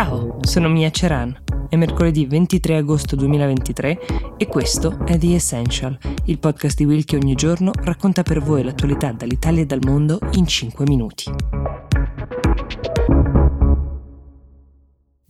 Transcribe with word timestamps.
Ciao, 0.00 0.38
sono 0.42 0.68
Mia 0.68 0.90
Ceran. 0.90 1.36
È 1.68 1.74
mercoledì 1.74 2.24
23 2.24 2.76
agosto 2.76 3.16
2023 3.16 4.36
e 4.36 4.46
questo 4.46 5.04
è 5.04 5.18
The 5.18 5.34
Essential, 5.34 5.98
il 6.26 6.38
podcast 6.38 6.76
di 6.76 6.84
Will 6.84 7.02
che 7.02 7.16
ogni 7.16 7.34
giorno 7.34 7.72
racconta 7.74 8.22
per 8.22 8.40
voi 8.40 8.62
l'attualità 8.62 9.10
dall'Italia 9.10 9.62
e 9.62 9.66
dal 9.66 9.80
mondo 9.82 10.20
in 10.34 10.46
5 10.46 10.84
minuti. 10.86 11.24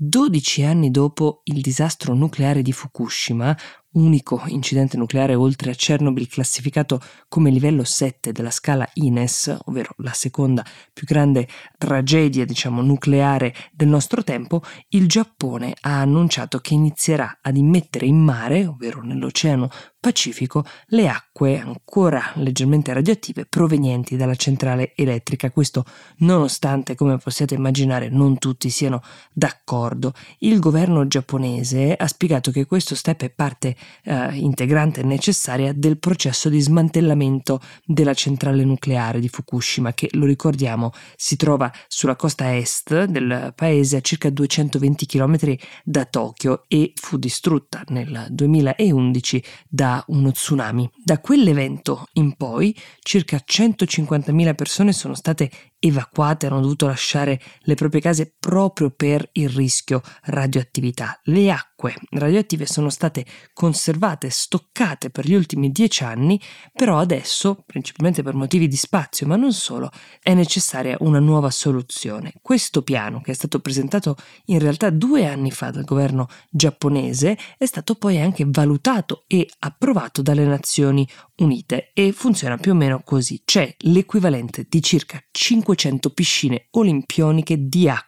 12 0.00 0.64
anni 0.64 0.90
dopo 0.90 1.40
il 1.44 1.62
disastro 1.62 2.12
nucleare 2.12 2.60
di 2.60 2.72
Fukushima, 2.72 3.56
unico 3.92 4.42
incidente 4.46 4.96
nucleare 4.96 5.34
oltre 5.34 5.70
a 5.70 5.74
Chernobyl 5.74 6.28
classificato 6.28 7.00
come 7.28 7.50
livello 7.50 7.84
7 7.84 8.32
della 8.32 8.50
scala 8.50 8.88
INES, 8.94 9.56
ovvero 9.64 9.94
la 9.98 10.12
seconda 10.12 10.64
più 10.92 11.06
grande 11.06 11.48
tragedia, 11.78 12.44
diciamo, 12.44 12.82
nucleare 12.82 13.54
del 13.72 13.88
nostro 13.88 14.22
tempo, 14.22 14.62
il 14.90 15.08
Giappone 15.08 15.74
ha 15.80 16.00
annunciato 16.00 16.58
che 16.58 16.74
inizierà 16.74 17.38
ad 17.40 17.56
immettere 17.56 18.06
in 18.06 18.18
mare, 18.18 18.66
ovvero 18.66 19.02
nell'Oceano 19.02 19.70
Pacifico, 20.00 20.64
le 20.88 21.08
acque 21.08 21.58
ancora 21.58 22.32
leggermente 22.36 22.92
radioattive 22.92 23.46
provenienti 23.46 24.16
dalla 24.16 24.36
centrale 24.36 24.92
elettrica. 24.94 25.50
Questo 25.50 25.84
nonostante, 26.18 26.94
come 26.94 27.18
possiate 27.18 27.54
immaginare, 27.54 28.08
non 28.08 28.38
tutti 28.38 28.70
siano 28.70 29.02
d'accordo. 29.32 30.12
Il 30.38 30.60
governo 30.60 31.08
giapponese 31.08 31.94
ha 31.94 32.06
spiegato 32.06 32.52
che 32.52 32.64
questo 32.64 32.94
step 32.94 33.22
è 33.22 33.30
parte 33.30 33.76
eh, 34.04 34.34
integrante 34.34 35.00
e 35.00 35.04
necessaria 35.04 35.72
del 35.72 35.98
processo 35.98 36.48
di 36.48 36.60
smantellamento 36.60 37.60
della 37.84 38.14
centrale 38.14 38.64
nucleare 38.64 39.20
di 39.20 39.28
Fukushima, 39.28 39.92
che 39.94 40.08
lo 40.12 40.26
ricordiamo 40.26 40.92
si 41.16 41.36
trova 41.36 41.72
sulla 41.86 42.16
costa 42.16 42.56
est 42.56 43.04
del 43.04 43.52
paese 43.54 43.96
a 43.96 44.00
circa 44.00 44.30
220 44.30 45.06
km 45.06 45.56
da 45.84 46.04
Tokyo 46.04 46.64
e 46.68 46.92
fu 46.94 47.16
distrutta 47.16 47.82
nel 47.88 48.26
2011 48.30 49.44
da 49.68 50.02
uno 50.08 50.32
tsunami. 50.32 50.90
Da 51.02 51.18
quell'evento 51.20 52.06
in 52.14 52.36
poi 52.36 52.74
circa 53.00 53.42
150.000 53.44 54.54
persone 54.54 54.92
sono 54.92 55.14
state 55.14 55.50
evacuate, 55.78 56.46
hanno 56.46 56.60
dovuto 56.60 56.86
lasciare 56.86 57.40
le 57.60 57.74
proprie 57.74 58.00
case 58.00 58.34
proprio 58.38 58.90
per 58.90 59.28
il 59.32 59.48
rischio 59.48 60.02
radioattività. 60.24 61.20
Le 61.24 61.50
acque 61.50 61.94
radioattive 62.10 62.66
sono 62.66 62.90
state 62.90 63.24
conservate, 63.68 64.30
stoccate 64.30 65.10
per 65.10 65.26
gli 65.26 65.34
ultimi 65.34 65.70
dieci 65.70 66.02
anni, 66.02 66.40
però 66.72 66.98
adesso, 66.98 67.64
principalmente 67.66 68.22
per 68.22 68.32
motivi 68.32 68.66
di 68.66 68.76
spazio, 68.76 69.26
ma 69.26 69.36
non 69.36 69.52
solo, 69.52 69.90
è 70.22 70.32
necessaria 70.32 70.96
una 71.00 71.18
nuova 71.18 71.50
soluzione. 71.50 72.32
Questo 72.40 72.80
piano, 72.80 73.20
che 73.20 73.32
è 73.32 73.34
stato 73.34 73.60
presentato 73.60 74.16
in 74.46 74.58
realtà 74.58 74.88
due 74.88 75.26
anni 75.26 75.50
fa 75.50 75.70
dal 75.70 75.84
governo 75.84 76.28
giapponese, 76.48 77.36
è 77.58 77.66
stato 77.66 77.94
poi 77.96 78.18
anche 78.18 78.46
valutato 78.48 79.24
e 79.26 79.46
approvato 79.58 80.22
dalle 80.22 80.44
Nazioni 80.44 81.06
Unite 81.36 81.90
e 81.92 82.12
funziona 82.12 82.56
più 82.56 82.72
o 82.72 82.74
meno 82.74 83.02
così. 83.04 83.42
C'è 83.44 83.72
l'equivalente 83.80 84.66
di 84.66 84.82
circa 84.82 85.22
500 85.30 86.10
piscine 86.10 86.68
olimpioniche 86.70 87.68
di 87.68 87.88
acqua 87.88 88.07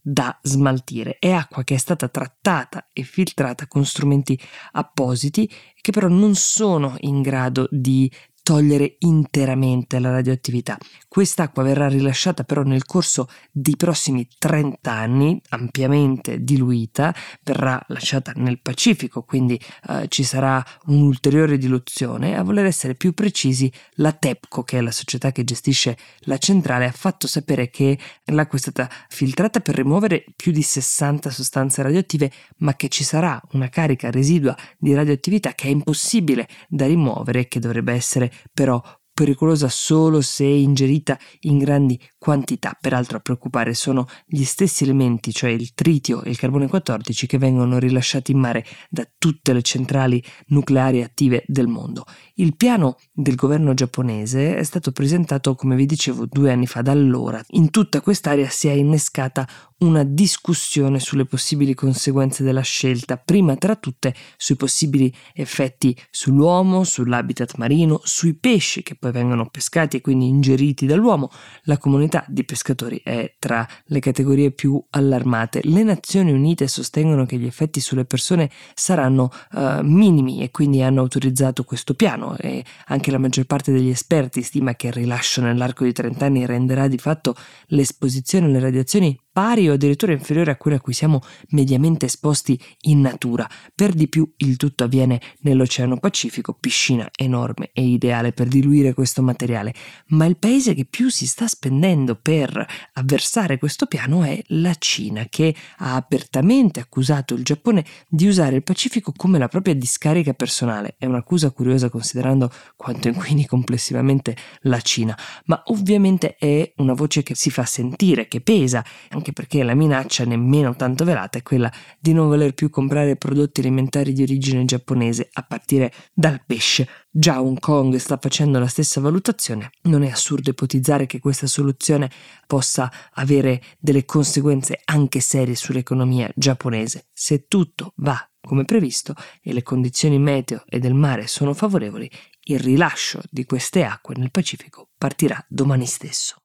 da 0.00 0.38
smaltire. 0.42 1.16
È 1.18 1.30
acqua 1.30 1.64
che 1.64 1.74
è 1.74 1.78
stata 1.78 2.08
trattata 2.08 2.88
e 2.92 3.02
filtrata 3.02 3.66
con 3.66 3.84
strumenti 3.84 4.40
appositi 4.72 5.50
che 5.80 5.92
però 5.92 6.08
non 6.08 6.34
sono 6.34 6.94
in 7.00 7.20
grado 7.22 7.66
di 7.70 8.10
togliere 8.50 8.96
interamente 8.98 10.00
la 10.00 10.10
radioattività. 10.10 10.76
Quest'acqua 11.06 11.62
verrà 11.62 11.86
rilasciata 11.86 12.42
però 12.42 12.62
nel 12.62 12.84
corso 12.84 13.28
dei 13.52 13.76
prossimi 13.76 14.26
30 14.38 14.90
anni, 14.90 15.40
ampiamente 15.50 16.42
diluita, 16.42 17.14
verrà 17.44 17.80
lasciata 17.86 18.32
nel 18.34 18.60
Pacifico, 18.60 19.22
quindi 19.22 19.56
eh, 19.88 20.06
ci 20.08 20.24
sarà 20.24 20.64
un'ulteriore 20.86 21.58
diluzione. 21.58 22.36
A 22.36 22.42
voler 22.42 22.64
essere 22.64 22.96
più 22.96 23.12
precisi, 23.12 23.72
la 23.94 24.10
TEPCO, 24.10 24.64
che 24.64 24.78
è 24.78 24.80
la 24.80 24.90
società 24.90 25.30
che 25.30 25.44
gestisce 25.44 25.96
la 26.22 26.38
centrale, 26.38 26.86
ha 26.86 26.92
fatto 26.92 27.28
sapere 27.28 27.70
che 27.70 27.96
l'acqua 28.24 28.58
è 28.58 28.60
stata 28.60 28.90
filtrata 29.10 29.60
per 29.60 29.76
rimuovere 29.76 30.24
più 30.34 30.50
di 30.50 30.62
60 30.62 31.30
sostanze 31.30 31.82
radioattive, 31.82 32.32
ma 32.58 32.74
che 32.74 32.88
ci 32.88 33.04
sarà 33.04 33.40
una 33.52 33.68
carica 33.68 34.10
residua 34.10 34.56
di 34.76 34.92
radioattività 34.92 35.52
che 35.54 35.68
è 35.68 35.70
impossibile 35.70 36.48
da 36.68 36.86
rimuovere 36.86 37.40
e 37.40 37.46
che 37.46 37.60
dovrebbe 37.60 37.92
essere 37.92 38.38
però 38.52 38.80
pericolosa 39.20 39.68
solo 39.68 40.22
se 40.22 40.44
ingerita 40.44 41.18
in 41.40 41.58
grandi 41.58 42.00
quantità. 42.16 42.74
Peraltro 42.80 43.18
a 43.18 43.20
preoccupare 43.20 43.74
sono 43.74 44.06
gli 44.24 44.44
stessi 44.44 44.84
elementi, 44.84 45.30
cioè 45.30 45.50
il 45.50 45.74
tritio 45.74 46.22
e 46.22 46.30
il 46.30 46.38
carbone 46.38 46.68
14, 46.68 47.26
che 47.26 47.36
vengono 47.36 47.78
rilasciati 47.78 48.32
in 48.32 48.38
mare 48.38 48.64
da 48.88 49.06
tutte 49.18 49.52
le 49.52 49.60
centrali 49.60 50.24
nucleari 50.46 51.02
attive 51.02 51.44
del 51.46 51.66
mondo. 51.66 52.04
Il 52.36 52.56
piano 52.56 52.96
del 53.12 53.34
governo 53.34 53.74
giapponese 53.74 54.56
è 54.56 54.62
stato 54.62 54.90
presentato, 54.90 55.54
come 55.54 55.76
vi 55.76 55.84
dicevo, 55.84 56.24
due 56.24 56.50
anni 56.50 56.66
fa. 56.66 56.80
Da 56.80 56.92
allora 56.92 57.42
in 57.48 57.68
tutta 57.68 58.00
quest'area 58.00 58.48
si 58.48 58.68
è 58.68 58.72
innescata 58.72 59.46
una 59.80 60.04
discussione 60.04 60.98
sulle 60.98 61.24
possibili 61.24 61.74
conseguenze 61.74 62.42
della 62.42 62.60
scelta, 62.60 63.16
prima 63.16 63.56
tra 63.56 63.76
tutte 63.76 64.14
sui 64.36 64.56
possibili 64.56 65.12
effetti 65.32 65.96
sull'uomo, 66.10 66.84
sull'habitat 66.84 67.54
marino, 67.56 68.00
sui 68.04 68.34
pesci 68.34 68.82
che 68.82 68.94
poi 68.94 69.12
vengono 69.12 69.48
pescati 69.48 69.96
e 69.96 70.00
quindi 70.00 70.26
ingeriti 70.26 70.86
dall'uomo. 70.86 71.30
La 71.62 71.78
comunità 71.78 72.24
di 72.28 72.44
pescatori 72.44 73.00
è 73.02 73.34
tra 73.38 73.66
le 73.86 74.00
categorie 74.00 74.50
più 74.50 74.82
allarmate. 74.90 75.60
Le 75.64 75.82
Nazioni 75.82 76.32
Unite 76.32 76.68
sostengono 76.68 77.24
che 77.24 77.38
gli 77.38 77.46
effetti 77.46 77.80
sulle 77.80 78.04
persone 78.04 78.50
saranno 78.74 79.30
uh, 79.52 79.80
minimi 79.82 80.42
e 80.42 80.50
quindi 80.50 80.82
hanno 80.82 81.00
autorizzato 81.00 81.64
questo 81.64 81.94
piano 81.94 82.36
e 82.36 82.64
anche 82.86 83.10
la 83.10 83.18
maggior 83.18 83.46
parte 83.46 83.72
degli 83.72 83.88
esperti 83.88 84.42
stima 84.42 84.74
che 84.74 84.88
il 84.88 84.92
rilascio 84.92 85.40
nell'arco 85.40 85.84
di 85.84 85.92
30 85.92 86.24
anni 86.24 86.46
renderà 86.46 86.86
di 86.86 86.98
fatto 86.98 87.34
l'esposizione 87.68 88.46
alle 88.46 88.60
radiazioni 88.60 89.18
pari 89.40 89.70
o 89.70 89.72
addirittura 89.72 90.12
inferiore 90.12 90.50
a 90.50 90.56
quella 90.56 90.76
a 90.76 90.80
cui 90.80 90.92
siamo 90.92 91.22
mediamente 91.48 92.04
esposti 92.04 92.60
in 92.82 93.00
natura. 93.00 93.48
Per 93.74 93.94
di 93.94 94.06
più 94.06 94.30
il 94.36 94.56
tutto 94.58 94.84
avviene 94.84 95.18
nell'Oceano 95.40 95.96
Pacifico, 95.96 96.52
piscina 96.52 97.08
enorme 97.16 97.70
e 97.72 97.82
ideale 97.82 98.32
per 98.32 98.48
diluire 98.48 98.92
questo 98.92 99.22
materiale, 99.22 99.72
ma 100.08 100.26
il 100.26 100.36
paese 100.36 100.74
che 100.74 100.84
più 100.84 101.08
si 101.08 101.26
sta 101.26 101.46
spendendo 101.46 102.16
per 102.16 102.66
avversare 102.92 103.56
questo 103.56 103.86
piano 103.86 104.24
è 104.24 104.38
la 104.48 104.74
Cina, 104.78 105.24
che 105.30 105.54
ha 105.78 105.94
apertamente 105.94 106.78
accusato 106.78 107.32
il 107.32 107.42
Giappone 107.42 107.82
di 108.10 108.26
usare 108.26 108.56
il 108.56 108.62
Pacifico 108.62 109.10
come 109.16 109.38
la 109.38 109.48
propria 109.48 109.74
discarica 109.74 110.34
personale. 110.34 110.96
È 110.98 111.06
un'accusa 111.06 111.50
curiosa 111.50 111.88
considerando 111.88 112.52
quanto 112.76 113.08
inquini 113.08 113.46
complessivamente 113.46 114.36
la 114.64 114.82
Cina, 114.82 115.16
ma 115.46 115.62
ovviamente 115.68 116.36
è 116.36 116.74
una 116.76 116.92
voce 116.92 117.22
che 117.22 117.34
si 117.34 117.48
fa 117.48 117.64
sentire, 117.64 118.28
che 118.28 118.42
pesa, 118.42 118.84
anche 119.08 119.28
perché 119.32 119.62
la 119.62 119.74
minaccia 119.74 120.24
nemmeno 120.24 120.74
tanto 120.76 121.04
velata 121.04 121.38
è 121.38 121.42
quella 121.42 121.70
di 121.98 122.12
non 122.12 122.28
voler 122.28 122.54
più 122.54 122.70
comprare 122.70 123.16
prodotti 123.16 123.60
alimentari 123.60 124.12
di 124.12 124.22
origine 124.22 124.64
giapponese 124.64 125.28
a 125.32 125.42
partire 125.42 125.92
dal 126.12 126.42
pesce. 126.44 126.88
Già 127.10 127.42
Hong 127.42 127.58
Kong 127.58 127.96
sta 127.96 128.18
facendo 128.20 128.58
la 128.58 128.68
stessa 128.68 129.00
valutazione, 129.00 129.70
non 129.82 130.02
è 130.02 130.10
assurdo 130.10 130.50
ipotizzare 130.50 131.06
che 131.06 131.18
questa 131.18 131.46
soluzione 131.46 132.10
possa 132.46 132.90
avere 133.14 133.62
delle 133.78 134.04
conseguenze 134.04 134.80
anche 134.84 135.20
serie 135.20 135.54
sull'economia 135.54 136.30
giapponese. 136.34 137.06
Se 137.12 137.46
tutto 137.48 137.92
va 137.96 138.24
come 138.40 138.64
previsto 138.64 139.14
e 139.42 139.52
le 139.52 139.62
condizioni 139.62 140.18
meteo 140.18 140.64
e 140.66 140.78
del 140.78 140.94
mare 140.94 141.26
sono 141.26 141.52
favorevoli, 141.52 142.10
il 142.44 142.58
rilascio 142.58 143.20
di 143.30 143.44
queste 143.44 143.84
acque 143.84 144.14
nel 144.16 144.30
Pacifico 144.30 144.88
partirà 144.96 145.44
domani 145.48 145.86
stesso. 145.86 146.39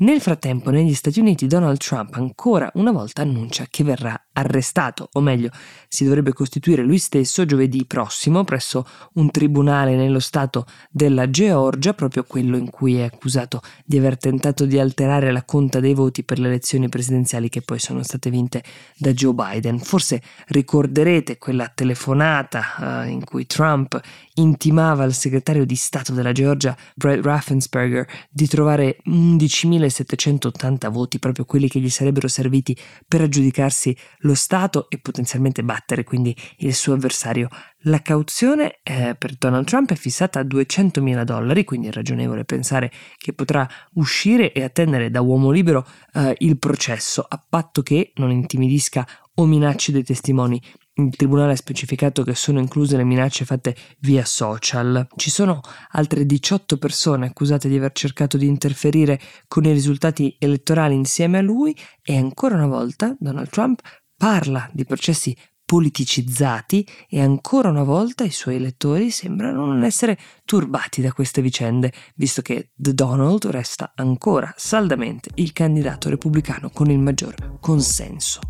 Nel 0.00 0.22
frattempo, 0.22 0.70
negli 0.70 0.94
Stati 0.94 1.20
Uniti, 1.20 1.46
Donald 1.46 1.76
Trump 1.76 2.14
ancora 2.14 2.70
una 2.76 2.90
volta 2.90 3.20
annuncia 3.20 3.66
che 3.68 3.84
verrà 3.84 4.18
arrestato, 4.32 5.10
o 5.12 5.20
meglio, 5.20 5.50
si 5.88 6.04
dovrebbe 6.04 6.32
costituire 6.32 6.82
lui 6.82 6.96
stesso 6.96 7.44
giovedì 7.44 7.84
prossimo 7.84 8.42
presso 8.42 8.86
un 9.14 9.30
tribunale 9.30 9.96
nello 9.96 10.18
stato 10.18 10.64
della 10.90 11.28
Georgia, 11.28 11.92
proprio 11.92 12.24
quello 12.24 12.56
in 12.56 12.70
cui 12.70 12.96
è 12.96 13.02
accusato 13.02 13.60
di 13.84 13.98
aver 13.98 14.16
tentato 14.16 14.64
di 14.64 14.78
alterare 14.78 15.32
la 15.32 15.44
conta 15.44 15.80
dei 15.80 15.92
voti 15.92 16.24
per 16.24 16.38
le 16.38 16.48
elezioni 16.48 16.88
presidenziali 16.88 17.50
che 17.50 17.60
poi 17.60 17.78
sono 17.78 18.02
state 18.02 18.30
vinte 18.30 18.64
da 18.96 19.12
Joe 19.12 19.34
Biden. 19.34 19.80
Forse 19.80 20.22
ricorderete 20.46 21.36
quella 21.36 21.70
telefonata 21.74 23.04
uh, 23.04 23.06
in 23.06 23.22
cui 23.22 23.44
Trump 23.44 24.00
intimava 24.36 25.02
al 25.02 25.12
segretario 25.12 25.66
di 25.66 25.76
Stato 25.76 26.14
della 26.14 26.32
Georgia, 26.32 26.74
Brett 26.94 27.22
Raffensperger, 27.22 28.06
di 28.30 28.46
trovare 28.46 28.96
11.000 29.06 29.88
9.780 29.90 30.90
voti, 30.90 31.18
proprio 31.18 31.44
quelli 31.44 31.68
che 31.68 31.80
gli 31.80 31.90
sarebbero 31.90 32.28
serviti 32.28 32.76
per 33.06 33.20
aggiudicarsi 33.20 33.96
lo 34.20 34.34
Stato 34.34 34.88
e 34.88 34.98
potenzialmente 34.98 35.62
battere 35.62 36.04
quindi 36.04 36.34
il 36.58 36.74
suo 36.74 36.94
avversario. 36.94 37.48
La 37.84 38.02
cauzione 38.02 38.80
eh, 38.82 39.14
per 39.18 39.34
Donald 39.36 39.66
Trump 39.66 39.90
è 39.90 39.96
fissata 39.96 40.40
a 40.40 40.44
200.000 40.44 41.22
dollari, 41.24 41.64
quindi 41.64 41.88
è 41.88 41.92
ragionevole 41.92 42.44
pensare 42.44 42.90
che 43.16 43.32
potrà 43.32 43.68
uscire 43.94 44.52
e 44.52 44.62
attendere 44.62 45.10
da 45.10 45.20
uomo 45.20 45.50
libero 45.50 45.86
eh, 46.14 46.34
il 46.38 46.58
processo, 46.58 47.24
a 47.26 47.42
patto 47.46 47.82
che 47.82 48.12
non 48.16 48.30
intimidisca 48.30 49.06
o 49.34 49.46
minacci 49.46 49.92
dei 49.92 50.04
testimoni. 50.04 50.60
Il 51.06 51.16
tribunale 51.16 51.52
ha 51.52 51.56
specificato 51.56 52.22
che 52.22 52.34
sono 52.34 52.58
incluse 52.58 52.96
le 52.96 53.04
minacce 53.04 53.44
fatte 53.44 53.74
via 54.00 54.24
social. 54.24 55.06
Ci 55.16 55.30
sono 55.30 55.60
altre 55.92 56.26
18 56.26 56.76
persone 56.76 57.26
accusate 57.26 57.68
di 57.68 57.76
aver 57.76 57.92
cercato 57.92 58.36
di 58.36 58.46
interferire 58.46 59.18
con 59.48 59.64
i 59.64 59.72
risultati 59.72 60.36
elettorali 60.38 60.94
insieme 60.94 61.38
a 61.38 61.42
lui 61.42 61.76
e 62.02 62.16
ancora 62.16 62.56
una 62.56 62.66
volta 62.66 63.16
Donald 63.18 63.48
Trump 63.48 63.80
parla 64.16 64.68
di 64.72 64.84
processi 64.84 65.34
politicizzati 65.64 66.84
e 67.08 67.20
ancora 67.20 67.70
una 67.70 67.84
volta 67.84 68.24
i 68.24 68.30
suoi 68.30 68.56
elettori 68.56 69.10
sembrano 69.10 69.64
non 69.64 69.84
essere 69.84 70.18
turbati 70.44 71.00
da 71.00 71.12
queste 71.12 71.40
vicende, 71.40 71.92
visto 72.16 72.42
che 72.42 72.70
The 72.74 72.92
Donald 72.92 73.46
resta 73.46 73.92
ancora 73.94 74.52
saldamente 74.56 75.30
il 75.34 75.52
candidato 75.52 76.08
repubblicano 76.08 76.70
con 76.70 76.90
il 76.90 76.98
maggior 76.98 77.58
consenso. 77.60 78.49